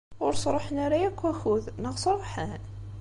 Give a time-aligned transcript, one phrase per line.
[0.25, 2.51] Ur sṛuḥen ara akk akud, neɣ sṛuḥen?